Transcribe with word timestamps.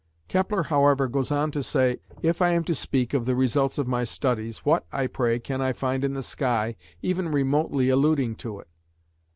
Kepler 0.27 0.63
however 0.63 1.07
goes 1.07 1.29
on 1.29 1.51
to 1.51 1.61
say, 1.61 1.99
"If 2.23 2.41
I 2.41 2.49
am 2.53 2.63
to 2.63 2.73
speak 2.73 3.13
of 3.13 3.27
the 3.27 3.35
results 3.35 3.77
of 3.77 3.87
my 3.87 4.03
studies, 4.03 4.65
what, 4.65 4.83
I 4.91 5.05
pray, 5.05 5.37
can 5.37 5.61
I 5.61 5.73
find 5.73 6.03
in 6.03 6.15
the 6.15 6.23
sky, 6.23 6.75
even 7.03 7.29
remotely 7.31 7.89
alluding 7.89 8.37
to 8.37 8.59
it? 8.61 8.67